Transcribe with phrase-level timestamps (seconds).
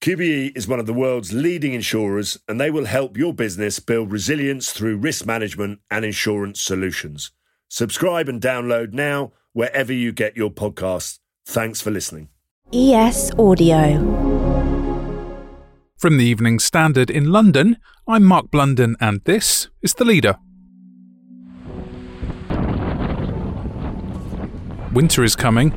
[0.00, 4.12] QBE is one of the world's leading insurers and they will help your business build
[4.12, 7.32] resilience through risk management and insurance solutions.
[7.68, 11.18] Subscribe and download now wherever you get your podcasts.
[11.46, 12.28] Thanks for listening.
[12.72, 13.98] ES Audio.
[15.96, 20.36] From the Evening Standard in London, I'm Mark Blunden, and this is The Leader.
[24.92, 25.72] Winter is coming,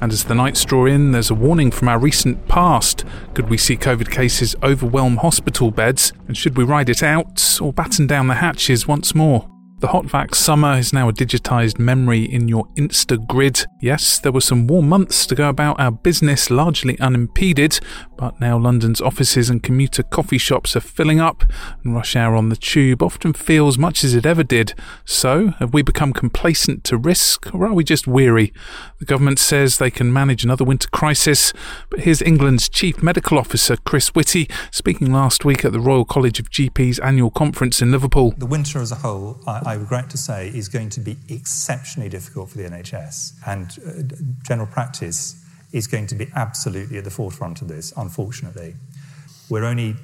[0.00, 3.04] and as the nights draw in, there's a warning from our recent past.
[3.34, 7.72] Could we see COVID cases overwhelm hospital beds, and should we ride it out or
[7.72, 9.48] batten down the hatches once more?
[9.80, 13.64] The Hot Vax summer is now a digitised memory in your Insta grid.
[13.80, 17.80] Yes, there were some warm months to go about our business largely unimpeded,
[18.20, 21.42] but now London's offices and commuter coffee shops are filling up,
[21.82, 24.74] and rush hour on the tube often feels much as it ever did.
[25.06, 28.52] So, have we become complacent to risk, or are we just weary?
[28.98, 31.54] The government says they can manage another winter crisis,
[31.88, 36.38] but here's England's Chief Medical Officer Chris Whitty speaking last week at the Royal College
[36.38, 38.34] of GPs annual conference in Liverpool.
[38.36, 42.10] The winter as a whole, I, I regret to say, is going to be exceptionally
[42.10, 45.39] difficult for the NHS, and uh, general practice
[45.72, 48.74] is going to be absolutely at the forefront of this, unfortunately.
[49.48, 49.96] We're only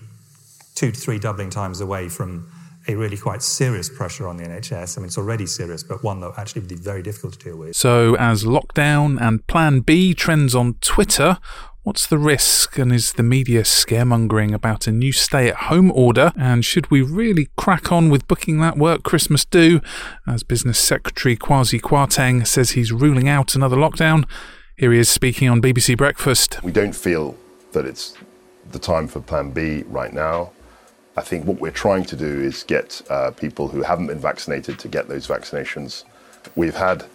[0.75, 2.51] two to three doubling times away from
[2.89, 4.97] a really quite serious pressure on the NHS.
[4.97, 7.57] I mean, it's already serious, but one that actually would be very difficult to deal
[7.57, 7.75] with.
[7.75, 11.39] So, as lockdown and Plan B trends on Twitter,
[11.87, 16.33] What's the risk, and is the media scaremongering about a new stay at home order?
[16.37, 19.81] And should we really crack on with booking that work Christmas do?
[20.27, 24.25] As Business Secretary Kwasi Kwarteng says he's ruling out another lockdown.
[24.79, 26.63] Here he is speaking on BBC Breakfast.
[26.63, 27.35] We don't feel
[27.73, 28.15] that it's
[28.73, 30.51] the time for Plan B right now.
[31.17, 34.79] I think what we're trying to do is get uh, people who haven't been vaccinated
[34.81, 36.05] to get those vaccinations.
[36.57, 37.07] We've had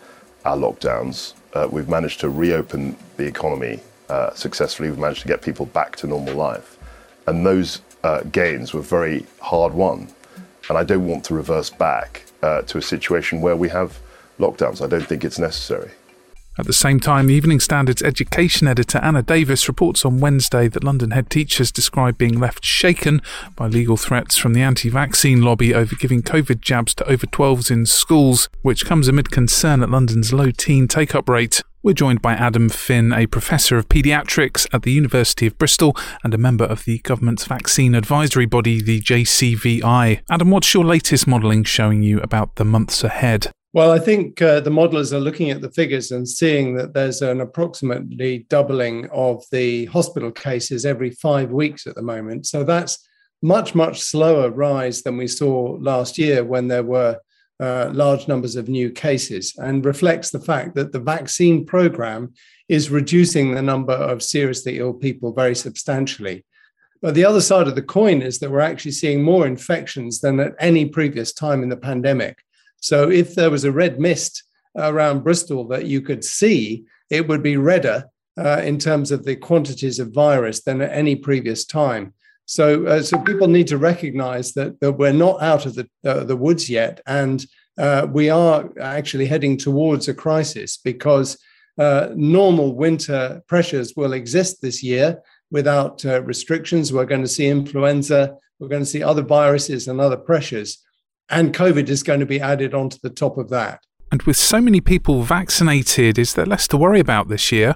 [0.44, 1.35] our lockdowns.
[1.53, 3.79] Uh, we've managed to reopen the economy
[4.09, 4.89] uh, successfully.
[4.89, 6.79] We've managed to get people back to normal life.
[7.28, 10.07] And those uh, gains were very hard won.
[10.67, 13.99] And I don't want to reverse back uh, to a situation where we have
[14.39, 14.83] lockdowns.
[14.83, 15.91] I don't think it's necessary.
[16.57, 20.84] At the same time, the Evening Standard's education editor Anna Davis reports on Wednesday that
[20.84, 23.22] London head teachers describe being left shaken
[23.56, 27.72] by legal threats from the anti vaccine lobby over giving COVID jabs to over 12s
[27.72, 31.61] in schools, which comes amid concern at London's low teen take up rate.
[31.84, 36.34] We're joined by Adam Finn, a professor of paediatrics at the University of Bristol and
[36.34, 40.22] a member of the government's vaccine advisory body, the JCVI.
[40.29, 43.51] Adam, what's your latest modelling showing you about the months ahead?
[43.74, 47.22] Well, I think uh, the modelers are looking at the figures and seeing that there's
[47.22, 52.48] an approximately doubling of the hospital cases every five weeks at the moment.
[52.48, 53.08] So that's
[53.42, 57.18] much, much slower rise than we saw last year when there were
[57.62, 62.34] uh, large numbers of new cases and reflects the fact that the vaccine program
[62.68, 66.44] is reducing the number of seriously ill people very substantially.
[67.02, 70.42] But the other side of the coin is that we're actually seeing more infections than
[70.42, 72.44] at any previous time in the pandemic.
[72.81, 74.44] So if there was a red mist
[74.75, 78.06] around Bristol that you could see, it would be redder
[78.38, 82.14] uh, in terms of the quantities of virus than at any previous time.
[82.46, 86.24] So, uh, so people need to recognize that, that we're not out of the, uh,
[86.24, 87.00] the woods yet.
[87.06, 87.46] And
[87.78, 91.38] uh, we are actually heading towards a crisis because
[91.78, 95.22] uh, normal winter pressures will exist this year
[95.52, 96.91] without uh, restrictions.
[96.91, 100.84] We're going to see influenza, we're going to see other viruses and other pressures.
[101.31, 103.79] And COVID is going to be added onto the top of that.
[104.11, 107.75] And with so many people vaccinated, is there less to worry about this year?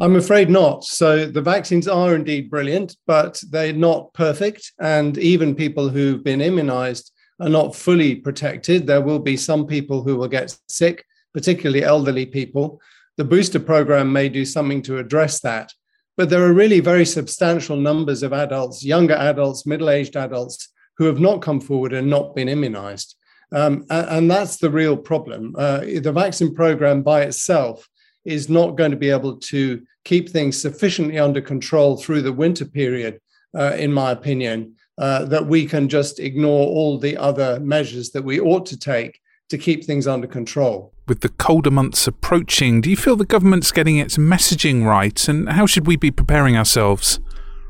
[0.00, 0.84] I'm afraid not.
[0.84, 4.72] So the vaccines are indeed brilliant, but they're not perfect.
[4.78, 7.10] And even people who've been immunized
[7.40, 8.86] are not fully protected.
[8.86, 11.04] There will be some people who will get sick,
[11.34, 12.80] particularly elderly people.
[13.16, 15.72] The booster program may do something to address that.
[16.16, 20.68] But there are really very substantial numbers of adults, younger adults, middle aged adults,
[20.98, 23.16] who have not come forward and not been immunized.
[23.52, 25.54] Um, and, and, that's the real problem.
[25.56, 27.88] Uh, the vaccine program by itself
[28.26, 32.66] is not going to be able to keep things sufficiently under control through the winter
[32.66, 33.20] period,
[33.56, 38.22] uh, in my opinion, uh, that we can just ignore all the other measures that
[38.22, 39.18] we ought to take
[39.48, 40.92] to keep things under control.
[41.06, 45.26] With the colder months approaching, do you feel the government's getting its messaging right?
[45.26, 47.18] And how should we be preparing ourselves?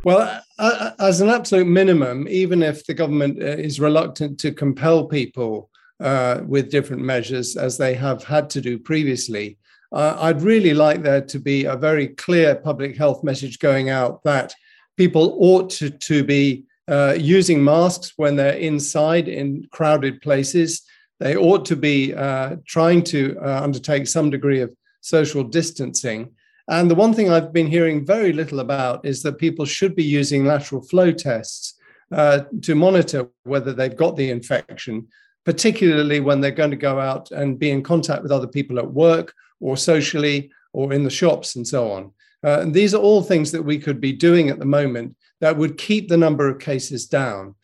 [0.04, 0.40] Well,
[1.00, 6.40] as an absolute minimum, even if the government uh, is reluctant to compel people uh,
[6.46, 9.58] with different measures, as they have had to do previously,
[9.90, 14.22] uh, I'd really like there to be a very clear public health message going out
[14.22, 14.54] that
[14.96, 20.82] people ought to, to be uh, using masks when they're inside in crowded places.
[21.18, 26.30] They ought to be uh, trying to undertake some degree of social distancing.
[26.68, 30.04] And the one thing I've been hearing very little about is that people should be
[30.04, 31.74] using lateral flow tests
[32.12, 35.08] uh, to monitor whether they've got the infection,
[35.44, 38.92] particularly when they're going to go out and be in contact with other people at
[38.92, 42.12] work or socially or in the shops and so on.
[42.44, 45.56] Uh, and these are all things that we could be doing at the moment that
[45.56, 47.54] would keep the number of cases down.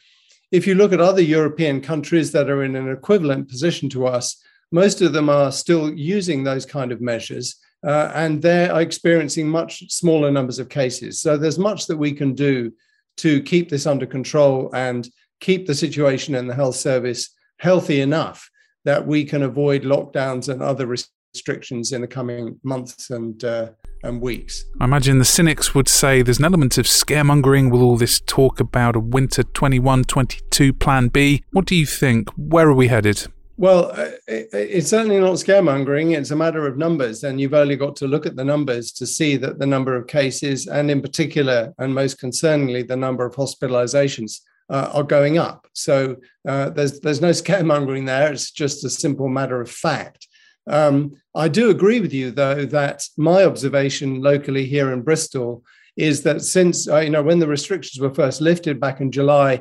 [0.51, 4.43] If you look at other European countries that are in an equivalent position to us,
[4.73, 9.91] most of them are still using those kind of measures uh, and they're experiencing much
[9.91, 11.21] smaller numbers of cases.
[11.21, 12.73] So there's much that we can do
[13.19, 15.09] to keep this under control and
[15.41, 18.51] keep the situation in the health service healthy enough
[18.85, 23.71] that we can avoid lockdowns and other restrictions in the coming months and uh,
[24.03, 24.65] and weeks.
[24.81, 28.61] I imagine the cynics would say there's an element of scaremongering with all this talk
[28.61, 31.43] about a winter 21-22 plan B.
[31.53, 32.29] What do you think?
[32.37, 33.27] Where are we headed?
[33.56, 36.17] Well, uh, it's certainly not scaremongering.
[36.17, 37.23] It's a matter of numbers.
[37.23, 40.09] And you've only got to look at the numbers to see that the number of
[40.09, 44.41] cases, and in particular, and most concerningly, the number of hospitalizations
[44.71, 45.69] uh, are going up.
[45.73, 46.17] So
[46.49, 48.33] uh, there's, there's no scaremongering there.
[48.33, 50.27] It's just a simple matter of fact.
[50.67, 55.62] Um, I do agree with you, though, that my observation locally here in Bristol
[55.97, 59.61] is that since, uh, you know, when the restrictions were first lifted back in July,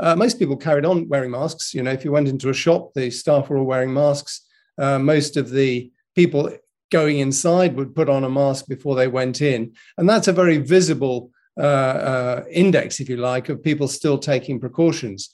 [0.00, 1.74] uh, most people carried on wearing masks.
[1.74, 4.42] You know, if you went into a shop, the staff were all wearing masks.
[4.78, 6.50] Uh, most of the people
[6.90, 9.72] going inside would put on a mask before they went in.
[9.98, 14.58] And that's a very visible uh, uh index, if you like, of people still taking
[14.58, 15.30] precautions.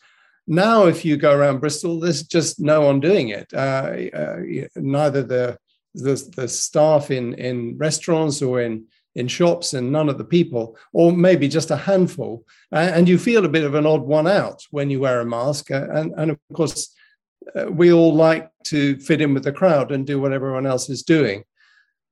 [0.47, 3.53] Now, if you go around Bristol, there's just no one doing it.
[3.53, 4.37] Uh, uh,
[4.77, 5.59] neither the,
[5.95, 8.87] the, the staff in, in restaurants or in
[9.17, 12.45] in shops and none of the people, or maybe just a handful.
[12.71, 15.71] And you feel a bit of an odd one out when you wear a mask.
[15.71, 16.95] And, and of course,
[17.55, 20.89] uh, we all like to fit in with the crowd and do what everyone else
[20.89, 21.45] is doing.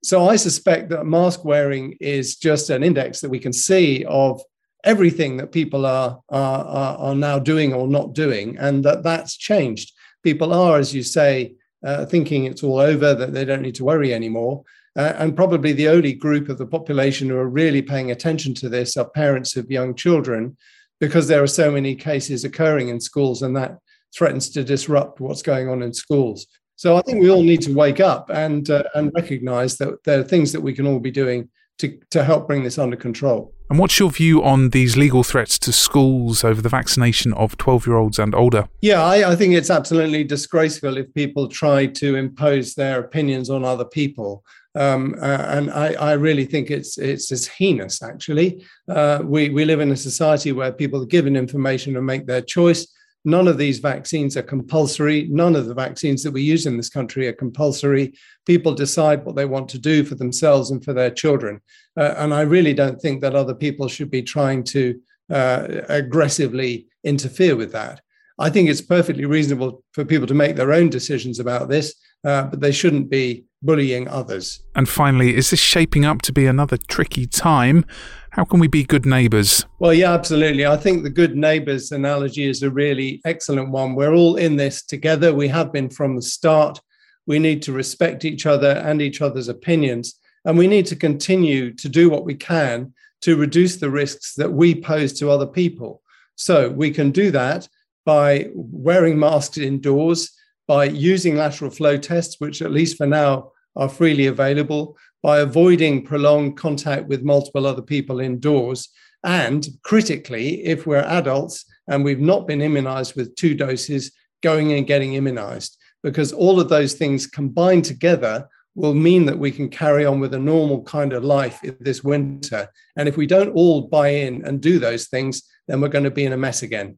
[0.03, 4.41] So I suspect that mask wearing is just an index that we can see of
[4.83, 9.93] everything that people are, are, are now doing or not doing, and that that's changed.
[10.23, 13.85] People are, as you say, uh, thinking it's all over, that they don't need to
[13.85, 14.63] worry anymore.
[14.97, 18.69] Uh, and probably the only group of the population who are really paying attention to
[18.69, 20.55] this are parents of young children,
[20.99, 23.77] because there are so many cases occurring in schools, and that
[24.15, 26.47] threatens to disrupt what's going on in schools.
[26.77, 30.19] So I think we all need to wake up and uh, and recognise that there
[30.19, 31.49] are things that we can all be doing
[31.79, 33.53] to to help bring this under control.
[33.69, 37.87] And what's your view on these legal threats to schools over the vaccination of 12
[37.87, 38.67] year olds and older?
[38.81, 43.65] Yeah, I, I, think it's absolutely disgraceful if people try to impose their opinions on
[43.65, 44.43] other people.
[44.75, 48.03] Um, uh, and I, I, really think it's it's, it's heinous.
[48.03, 52.27] Actually, uh, we we live in a society where people are given information and make
[52.27, 52.85] their choice.
[53.23, 55.27] None of these vaccines are compulsory.
[55.31, 58.13] None of the vaccines that we use in this country are compulsory.
[58.45, 61.59] People decide what they want to do for themselves and for their children.
[61.97, 65.01] Uh, and I really don't think that other people should be trying to
[65.31, 68.01] uh, aggressively interfere with that.
[68.37, 72.43] I think it's perfectly reasonable for people to make their own decisions about this, uh,
[72.43, 74.61] but they shouldn't be bullying others.
[74.75, 77.85] And finally, is this shaping up to be another tricky time?
[78.31, 79.65] How can we be good neighbours?
[79.79, 80.65] Well, yeah, absolutely.
[80.65, 83.95] I think the good neighbours analogy is a really excellent one.
[83.95, 85.33] We're all in this together.
[85.33, 86.81] We have been from the start.
[87.27, 90.19] We need to respect each other and each other's opinions.
[90.43, 94.51] And we need to continue to do what we can to reduce the risks that
[94.51, 96.01] we pose to other people.
[96.35, 97.69] So we can do that
[98.05, 100.31] by wearing masks indoors,
[100.67, 106.05] by using lateral flow tests, which at least for now are freely available, by avoiding
[106.05, 108.89] prolonged contact with multiple other people indoors.
[109.23, 114.11] And critically, if we're adults and we've not been immunized with two doses,
[114.43, 119.49] going and getting immunized, because all of those things combined together will mean that we
[119.51, 122.67] can carry on with a normal kind of life this winter.
[122.97, 126.11] And if we don't all buy in and do those things, then we're going to
[126.11, 126.97] be in a mess again.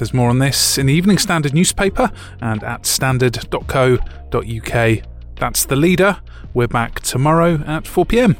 [0.00, 4.98] There's more on this in the Evening Standard newspaper and at standard.co.uk.
[5.36, 6.22] That's the leader.
[6.54, 8.34] We're back tomorrow at 4 pm.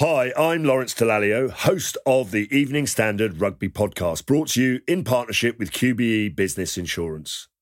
[0.00, 5.04] Hi, I'm Lawrence Dallaglio, host of the Evening Standard Rugby Podcast, brought to you in
[5.04, 7.46] partnership with QBE Business Insurance.